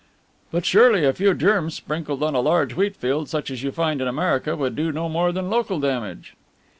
"But 0.51 0.65
surely 0.65 1.05
a 1.05 1.13
few 1.13 1.35
germs 1.35 1.75
sprinkled 1.75 2.23
on 2.23 2.35
a 2.35 2.41
great 2.41 2.75
wheatfield 2.75 3.29
such 3.29 3.51
as 3.51 3.61
you 3.61 3.71
find 3.71 4.01
in 4.01 4.07
America 4.07 4.55
would 4.55 4.75
do 4.75 4.91
no 4.91 5.07
more 5.07 5.31
than 5.31 5.51
local 5.51 5.79
damage?" 5.79 6.33